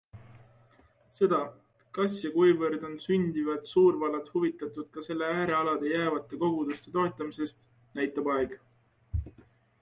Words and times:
Seda, 1.17 1.41
kas 1.97 2.15
ja 2.23 2.31
kuivõrd 2.37 2.87
on 2.87 2.95
sündivad 3.03 3.67
suurvallad 3.73 4.31
huvitatud 4.37 4.89
ka 4.97 5.05
selle 5.09 5.29
äärealadele 5.35 5.95
jäävate 6.01 6.41
koguduste 6.47 6.95
toetamisest, 6.97 7.71
näitab 8.01 8.33
aeg. 8.39 8.59